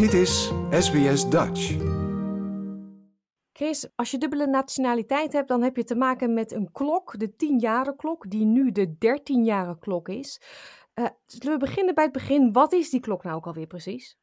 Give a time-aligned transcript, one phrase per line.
[0.00, 1.62] Dit is SBS Dutch.
[3.52, 7.30] Chris, als je dubbele nationaliteit hebt, dan heb je te maken met een klok, de
[7.32, 10.40] 10-jaren klok, die nu de 13-jaren klok is.
[10.94, 12.52] Uh, zullen we beginnen bij het begin?
[12.52, 14.18] Wat is die klok nou ook alweer precies?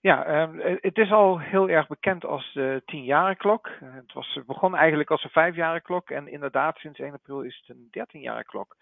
[0.00, 3.70] Ja, um, het is al heel erg bekend als de 10-jaren klok.
[3.80, 7.76] Het was, begon eigenlijk als een 5-jaren klok en inderdaad sinds 1 april is het
[7.76, 8.76] een 13-jaren klok.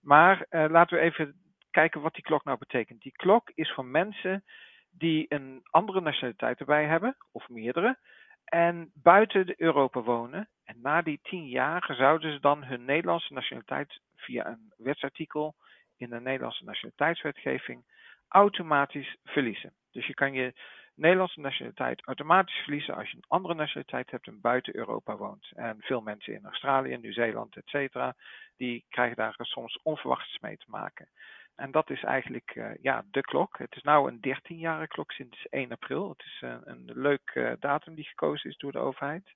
[0.00, 1.34] Maar uh, laten we even
[1.70, 3.02] kijken wat die klok nou betekent.
[3.02, 4.44] Die klok is voor mensen
[4.92, 7.98] die een andere nationaliteit erbij hebben, of meerdere,
[8.44, 10.48] en buiten Europa wonen.
[10.64, 15.54] En na die tien jaar zouden ze dan hun Nederlandse nationaliteit via een wetsartikel
[15.96, 17.84] in de Nederlandse nationaliteitswetgeving
[18.28, 19.72] automatisch verliezen.
[19.90, 20.54] Dus je kan je
[20.94, 25.50] Nederlandse nationaliteit automatisch verliezen als je een andere nationaliteit hebt en buiten Europa woont.
[25.54, 28.14] En veel mensen in Australië, Nieuw-Zeeland, et cetera,
[28.56, 31.08] die krijgen daar soms onverwachts mee te maken.
[31.56, 33.58] En dat is eigenlijk uh, ja, de klok.
[33.58, 36.08] Het is nu een 13-jarige klok sinds 1 april.
[36.08, 39.34] Het is een, een leuk uh, datum die gekozen is door de overheid.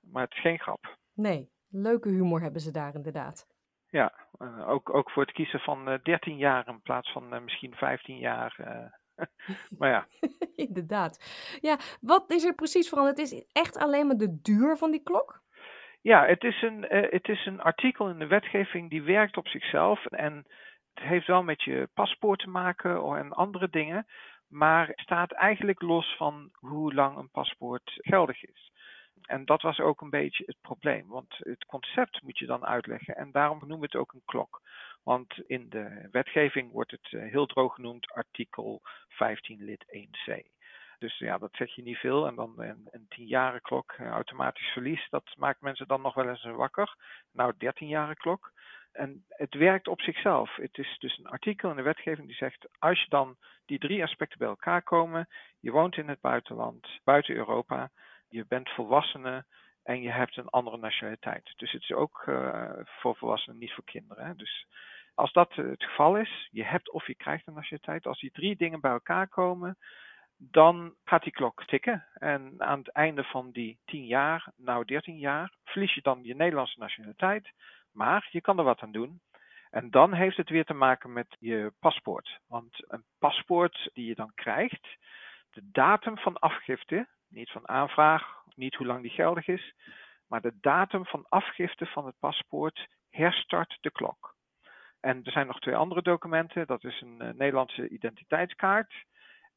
[0.00, 0.96] Maar het is geen grap.
[1.14, 3.46] Nee, leuke humor hebben ze daar inderdaad.
[3.88, 4.12] Ja,
[4.66, 8.56] ook, ook voor het kiezen van 13 jaar in plaats van misschien 15 jaar.
[9.78, 10.06] maar ja.
[10.66, 11.24] inderdaad.
[11.60, 13.18] Ja, wat is er precies veranderd?
[13.18, 15.42] Het is echt alleen maar de duur van die klok?
[16.00, 20.06] Ja, het is een, het is een artikel in de wetgeving die werkt op zichzelf.
[20.06, 20.46] En
[20.94, 24.06] het heeft wel met je paspoort te maken en andere dingen,
[24.48, 28.70] maar staat eigenlijk los van hoe lang een paspoort geldig is.
[29.22, 33.16] En dat was ook een beetje het probleem, want het concept moet je dan uitleggen
[33.16, 34.60] en daarom noemen we het ook een klok.
[35.02, 40.50] Want in de wetgeving wordt het eh, heel droog genoemd artikel 15 lid 1c.
[40.98, 42.26] Dus ja, dat zeg je niet veel.
[42.26, 46.44] En dan een, een 10-jaren klok, automatisch verlies, dat maakt mensen dan nog wel eens
[46.44, 46.96] wakker.
[47.32, 48.52] Nou, 13-jaren klok.
[48.92, 50.56] En het werkt op zichzelf.
[50.56, 54.02] Het is dus een artikel in de wetgeving die zegt: als je dan die drie
[54.02, 55.28] aspecten bij elkaar komen,
[55.60, 57.90] je woont in het buitenland, buiten Europa,
[58.28, 59.44] je bent volwassene
[59.82, 61.52] en je hebt een andere nationaliteit.
[61.56, 64.36] Dus het is ook uh, voor volwassenen, niet voor kinderen.
[64.36, 64.66] Dus
[65.14, 68.56] als dat het geval is, je hebt of je krijgt een nationaliteit, als die drie
[68.56, 69.76] dingen bij elkaar komen,
[70.36, 72.06] dan gaat die klok tikken.
[72.14, 76.34] En aan het einde van die 10 jaar, nou 13 jaar, verlies je dan je
[76.34, 77.52] Nederlandse nationaliteit.
[77.92, 79.20] Maar je kan er wat aan doen.
[79.70, 82.40] En dan heeft het weer te maken met je paspoort.
[82.46, 84.96] Want een paspoort die je dan krijgt,
[85.50, 89.74] de datum van afgifte, niet van aanvraag, niet hoe lang die geldig is,
[90.26, 94.34] maar de datum van afgifte van het paspoort herstart de klok.
[95.00, 96.66] En er zijn nog twee andere documenten.
[96.66, 98.94] Dat is een uh, Nederlandse identiteitskaart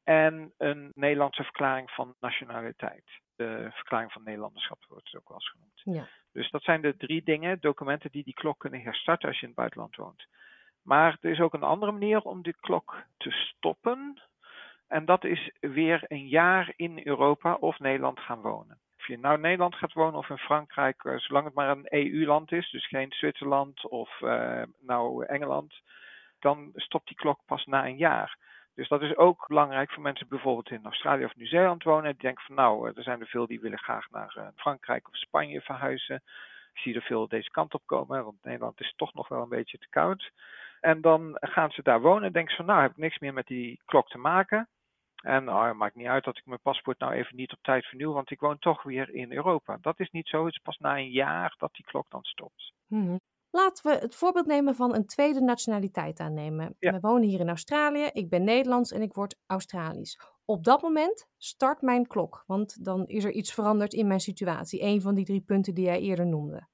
[0.05, 3.03] en een Nederlandse verklaring van nationaliteit.
[3.35, 5.81] De verklaring van Nederlanderschap wordt het ook wel eens genoemd.
[5.83, 6.07] Ja.
[6.31, 9.47] Dus dat zijn de drie dingen, documenten die die klok kunnen herstarten als je in
[9.47, 10.27] het buitenland woont.
[10.81, 14.21] Maar er is ook een andere manier om die klok te stoppen.
[14.87, 18.79] En dat is weer een jaar in Europa of Nederland gaan wonen.
[18.97, 21.87] Of je nou in Nederland gaat wonen of in Frankrijk, eh, zolang het maar een
[21.89, 25.81] EU-land is, dus geen Zwitserland of uh, nou Engeland,
[26.39, 28.37] dan stopt die klok pas na een jaar.
[28.75, 32.11] Dus dat is ook belangrijk voor mensen bijvoorbeeld in Australië of Nieuw-Zeeland wonen.
[32.11, 35.07] Die denken van nou, eh, er zijn er veel die willen graag naar uh, Frankrijk
[35.07, 36.15] of Spanje verhuizen.
[36.73, 39.49] Ik zie er veel deze kant op komen, want Nederland is toch nog wel een
[39.49, 40.31] beetje te koud.
[40.79, 43.33] En dan gaan ze daar wonen en denken ze van nou, heb ik niks meer
[43.33, 44.67] met die klok te maken.
[45.15, 48.13] En nou, maakt niet uit dat ik mijn paspoort nou even niet op tijd vernieuw,
[48.13, 49.77] want ik woon toch weer in Europa.
[49.81, 50.45] Dat is niet zo.
[50.45, 52.73] Het is pas na een jaar dat die klok dan stopt.
[52.87, 53.19] Hmm.
[53.55, 56.75] Laten we het voorbeeld nemen van een tweede nationaliteit aannemen.
[56.79, 60.19] We wonen hier in Australië, ik ben Nederlands en ik word Australisch.
[60.45, 64.83] Op dat moment start mijn klok, want dan is er iets veranderd in mijn situatie.
[64.83, 66.67] Een van die drie punten die jij eerder noemde.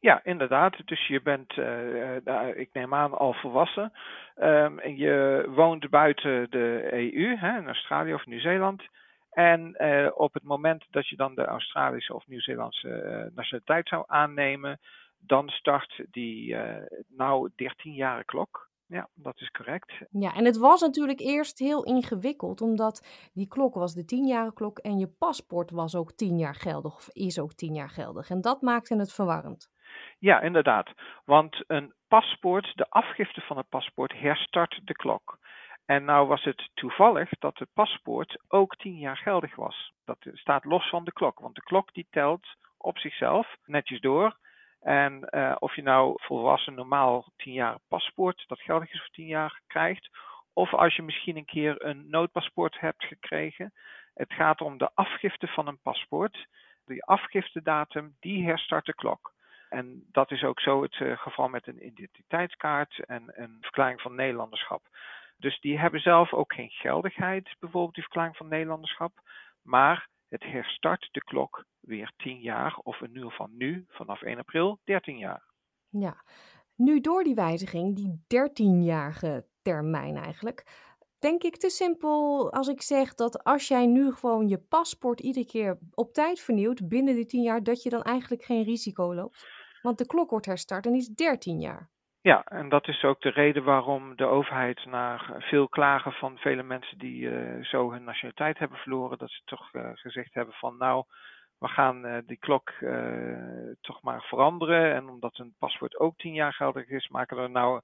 [0.00, 0.76] Ja, inderdaad.
[0.84, 3.92] Dus je bent, uh, ik neem aan, al volwassen.
[4.36, 8.82] Um, en je woont buiten de EU, hè, in Australië of Nieuw-Zeeland.
[9.30, 14.80] En uh, op het moment dat je dan de Australische of Nieuw-Zeelandse nationaliteit zou aannemen,
[15.26, 16.76] dan start die uh,
[17.08, 18.72] nou 13-jarige klok.
[18.86, 19.92] Ja, dat is correct.
[20.10, 24.78] Ja, en het was natuurlijk eerst heel ingewikkeld, omdat die klok was de 10-jarige klok
[24.78, 28.30] en je paspoort was ook 10 jaar geldig, of is ook 10 jaar geldig.
[28.30, 29.70] En dat maakte het verwarrend.
[30.18, 30.90] Ja, inderdaad.
[31.24, 35.38] Want een paspoort, de afgifte van het paspoort, herstart de klok.
[35.86, 39.92] En nou was het toevallig dat het paspoort ook 10 jaar geldig was.
[40.04, 42.46] Dat staat los van de klok, want de klok die telt
[42.78, 44.36] op zichzelf netjes door.
[44.84, 49.26] En uh, of je nou volwassen normaal 10 jaar paspoort, dat geldig is voor 10
[49.26, 50.08] jaar, krijgt.
[50.52, 53.72] Of als je misschien een keer een noodpaspoort hebt gekregen.
[54.14, 56.46] Het gaat om de afgifte van een paspoort.
[56.84, 59.32] Die afgiftedatum, die herstart de klok.
[59.68, 64.14] En dat is ook zo het uh, geval met een identiteitskaart en een verklaring van
[64.14, 64.82] Nederlanderschap.
[65.36, 69.12] Dus die hebben zelf ook geen geldigheid, bijvoorbeeld die verklaring van Nederlanderschap.
[69.62, 74.38] Maar het herstart de klok weer 10 jaar, of in ieder geval nu, vanaf 1
[74.38, 75.42] april, 13 jaar.
[75.88, 76.24] Ja,
[76.74, 80.66] nu door die wijziging, die 13-jarige termijn eigenlijk,
[81.18, 85.46] denk ik te simpel als ik zeg dat als jij nu gewoon je paspoort iedere
[85.46, 89.46] keer op tijd vernieuwt binnen die 10 jaar, dat je dan eigenlijk geen risico loopt.
[89.82, 91.90] Want de klok wordt herstart en die is 13 jaar.
[92.30, 96.62] Ja, en dat is ook de reden waarom de overheid naar veel klagen van vele
[96.62, 100.76] mensen die uh, zo hun nationaliteit hebben verloren, dat ze toch uh, gezegd hebben van
[100.76, 101.04] nou,
[101.58, 102.72] we gaan uh, die klok
[103.80, 104.94] toch maar veranderen.
[104.94, 107.80] En omdat een paspoort ook 10 jaar geldig is, maken we er nou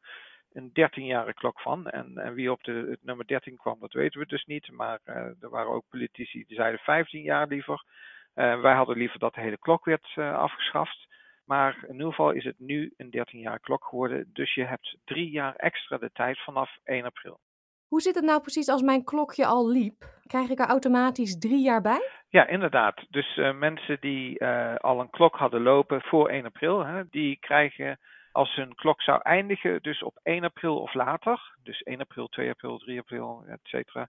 [0.52, 1.88] een 13-jarige klok van.
[1.88, 4.70] En, en, wie op de, het nummer 13 kwam, dat weten we dus niet.
[4.70, 7.84] Maar er waren ook politici die zeiden 15 jaar liever.
[8.34, 11.08] wij hadden liever dat de hele klok werd afgeschaft.
[11.50, 14.30] Maar in ieder geval is het nu een 13 jaar klok geworden.
[14.32, 17.40] Dus je hebt drie jaar extra de tijd vanaf 1 april.
[17.88, 20.04] Hoe zit het nou precies als mijn klokje al liep?
[20.26, 22.10] Krijg ik er automatisch drie jaar bij?
[22.28, 23.06] Ja, inderdaad.
[23.08, 27.36] Dus uh, mensen die uh, al een klok hadden lopen voor 1 april, hè, die
[27.38, 27.98] krijgen
[28.32, 32.50] als hun klok zou eindigen, dus op 1 april of later, dus 1 april, 2
[32.50, 34.08] april, 3 april, et cetera,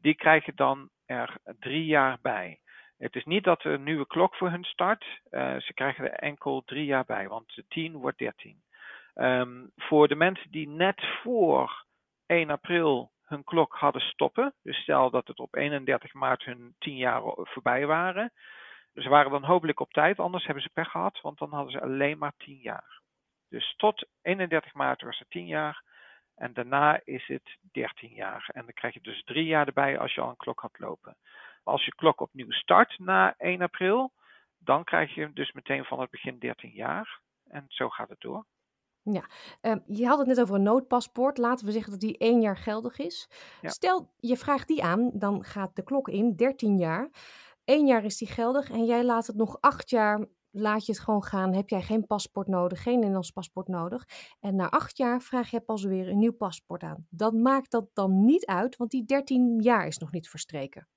[0.00, 2.60] die krijgen dan er drie jaar bij.
[2.98, 5.04] Het is niet dat er een nieuwe klok voor hun start.
[5.30, 8.62] Uh, ze krijgen er enkel drie jaar bij, want de 10 wordt 13.
[9.14, 11.84] Um, voor de mensen die net voor
[12.26, 16.96] 1 april hun klok hadden stoppen, dus stel dat het op 31 maart hun 10
[16.96, 18.32] jaar voorbij waren,
[19.02, 21.80] ze waren dan hopelijk op tijd, anders hebben ze pech gehad, want dan hadden ze
[21.80, 23.00] alleen maar 10 jaar.
[23.48, 25.82] Dus tot 31 maart was het 10 jaar
[26.34, 28.48] en daarna is het 13 jaar.
[28.52, 31.16] En dan krijg je dus drie jaar erbij als je al een klok had lopen.
[31.66, 34.12] Als je klok opnieuw start na 1 april,
[34.58, 37.20] dan krijg je dus meteen van het begin 13 jaar.
[37.44, 38.46] En zo gaat het door.
[39.02, 39.24] Ja,
[39.62, 41.38] uh, je had het net over een noodpaspoort.
[41.38, 43.28] Laten we zeggen dat die één jaar geldig is.
[43.60, 43.68] Ja.
[43.68, 47.10] Stel, je vraagt die aan, dan gaat de klok in, 13 jaar.
[47.64, 51.00] Eén jaar is die geldig en jij laat het nog acht jaar, laat je het
[51.00, 51.54] gewoon gaan.
[51.54, 54.04] Heb jij geen paspoort nodig, geen Nederlands paspoort nodig.
[54.40, 57.06] En na acht jaar vraag je pas weer een nieuw paspoort aan.
[57.10, 60.88] Dan maakt dat dan niet uit, want die 13 jaar is nog niet verstreken.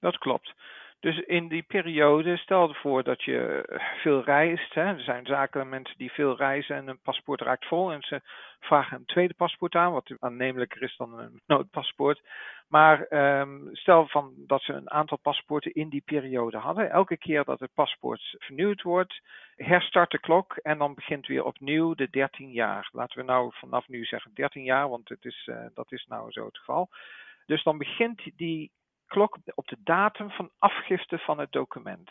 [0.00, 0.54] Dat klopt.
[1.00, 4.74] Dus in die periode, stel ervoor dat je eh, veel reist.
[4.74, 4.82] Hè.
[4.82, 7.92] Er zijn zaken mensen die veel reizen en een paspoort raakt vol.
[7.92, 8.20] En ze
[8.60, 12.20] vragen een tweede paspoort aan, wat aannemelijker is dan een noodpaspoort.
[12.68, 13.06] Maar
[13.40, 16.90] um, stel van dat ze een aantal paspoorten in die periode hadden.
[16.90, 19.20] Elke keer dat het paspoort vernieuwd wordt,
[19.56, 22.88] herstart de klok en dan begint weer opnieuw de 13 jaar.
[22.92, 26.30] Laten we nou vanaf nu zeggen 13 jaar, want het is, uh, dat is nou
[26.30, 26.88] zo het geval.
[27.46, 28.70] Dus dan begint die
[29.08, 32.10] klok op de datum van afgifte van het document.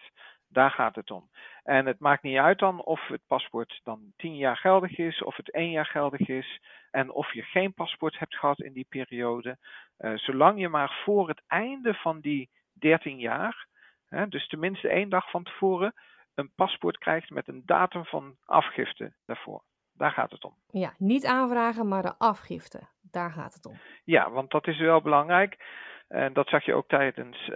[0.49, 1.29] Daar gaat het om.
[1.63, 5.35] En het maakt niet uit dan of het paspoort dan 10 jaar geldig is, of
[5.35, 6.61] het 1 jaar geldig is,
[6.91, 9.57] en of je geen paspoort hebt gehad in die periode.
[9.99, 13.67] Uh, zolang je maar voor het einde van die 13 jaar,
[14.07, 15.93] hè, dus tenminste één dag van tevoren,
[16.35, 19.63] een paspoort krijgt met een datum van afgifte daarvoor.
[19.93, 20.55] Daar gaat het om.
[20.71, 22.87] Ja, niet aanvragen, maar de afgifte.
[23.01, 23.79] Daar gaat het om.
[24.03, 25.57] Ja, want dat is wel belangrijk.
[26.07, 27.55] En dat zag je ook tijdens uh,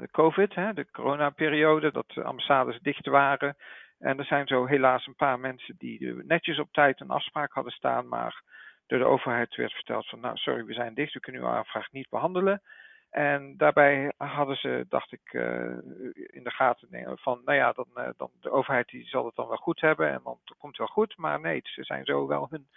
[0.00, 3.56] de COVID, hè, de coronaperiode, dat de ambassades dicht waren.
[3.98, 7.72] En er zijn zo helaas een paar mensen die netjes op tijd een afspraak hadden
[7.72, 8.42] staan, maar
[8.86, 11.92] door de overheid werd verteld van, nou sorry, we zijn dicht, we kunnen uw aanvraag
[11.92, 12.62] niet behandelen.
[13.10, 15.76] En daarbij hadden ze, dacht ik, uh,
[16.12, 19.48] in de gaten nemen van, nou ja, dan, dan de overheid die zal het dan
[19.48, 21.16] wel goed hebben en dan komt het wel goed.
[21.16, 22.68] Maar nee, ze zijn zo wel hun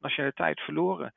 [0.00, 1.14] nationaliteit verloren.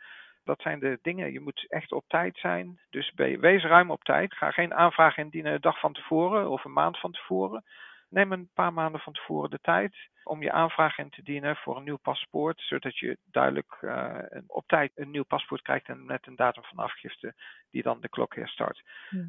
[0.49, 1.31] Dat zijn de dingen.
[1.31, 2.79] Je moet echt op tijd zijn.
[2.89, 4.33] Dus wees ruim op tijd.
[4.33, 7.63] Ga geen aanvraag indienen een dag van tevoren of een maand van tevoren.
[8.09, 11.77] Neem een paar maanden van tevoren de tijd om je aanvraag in te dienen voor
[11.77, 16.27] een nieuw paspoort, zodat je duidelijk uh, op tijd een nieuw paspoort krijgt en met
[16.27, 17.33] een datum van afgifte
[17.71, 18.83] die dan de klok herstart.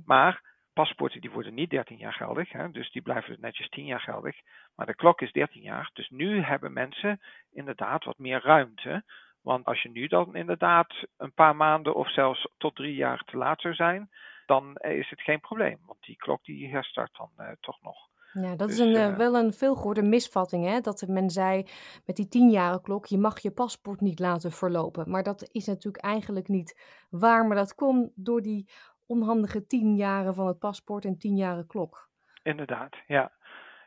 [0.04, 0.40] Maar
[0.72, 4.00] paspoorten die worden niet 13 jaar geldig, hè, dus die blijven dus netjes 10 jaar
[4.00, 4.36] geldig.
[4.76, 9.04] Maar de klok is 13 jaar, dus nu hebben mensen inderdaad wat meer ruimte
[9.42, 13.36] want als je nu dan inderdaad een paar maanden of zelfs tot drie jaar te
[13.36, 14.10] laat zou zijn,
[14.46, 15.78] dan is het geen probleem.
[15.86, 18.08] Want die klok die herstart dan uh, toch nog.
[18.32, 20.66] Ja, dat dus, is een, uh, wel een veelgehoorde misvatting.
[20.66, 20.80] Hè?
[20.80, 21.66] Dat men zei
[22.04, 25.10] met die tienjaren klok, je mag je paspoort niet laten verlopen.
[25.10, 26.80] Maar dat is natuurlijk eigenlijk niet
[27.10, 27.46] waar.
[27.46, 28.70] Maar dat komt door die
[29.06, 32.08] onhandige tien jaren van het paspoort en tien jaren klok.
[32.42, 33.32] Inderdaad, ja.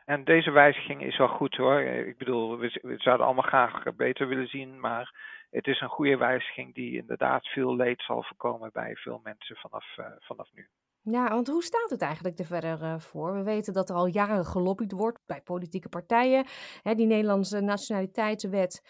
[0.04, 1.80] En deze wijziging is wel goed hoor.
[1.80, 5.14] Ik bedoel, we, zouden allemaal graag beter willen zien, maar
[5.50, 9.96] het is een goede wijziging die inderdaad veel leed zal voorkomen bij veel mensen vanaf,
[9.96, 10.68] uh, vanaf nu.
[11.02, 13.34] Ja, want hoe staat het eigenlijk er verder uh, voor?
[13.34, 16.46] We weten dat er al jaren gelobbyd wordt bij politieke partijen.
[16.82, 18.82] Hè, die Nederlandse nationaliteitswet,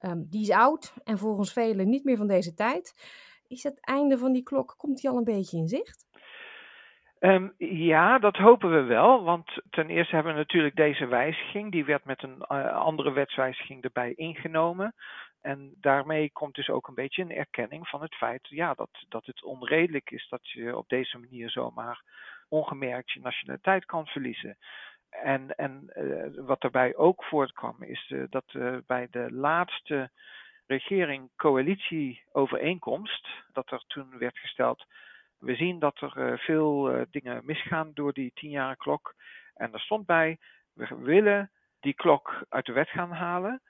[0.00, 2.94] um, die is oud en volgens velen niet meer van deze tijd.
[3.46, 6.05] Is het einde van die klok, komt die al een beetje in zicht?
[7.20, 9.24] Um, ja, dat hopen we wel.
[9.24, 11.72] Want ten eerste hebben we natuurlijk deze wijziging.
[11.72, 14.94] Die werd met een uh, andere wetswijziging erbij ingenomen.
[15.40, 19.26] En daarmee komt dus ook een beetje een erkenning van het feit ja, dat, dat
[19.26, 22.02] het onredelijk is dat je op deze manier zomaar
[22.48, 24.56] ongemerkt je nationaliteit kan verliezen.
[25.10, 28.44] En, en uh, wat daarbij ook voortkwam is uh, dat
[28.86, 30.10] bij de laatste
[30.66, 34.86] regering coalitieovereenkomst, dat er toen werd gesteld,
[35.38, 39.14] we zien dat er veel dingen misgaan door die tienjarige klok.
[39.54, 40.38] En er stond bij,
[40.72, 41.50] we willen
[41.80, 43.60] die klok uit de wet gaan halen.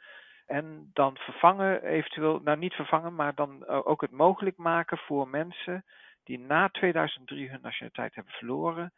[0.47, 5.85] En dan vervangen, eventueel, nou niet vervangen, maar dan ook het mogelijk maken voor mensen
[6.25, 8.93] die na 2003 hun nationaliteit hebben verloren,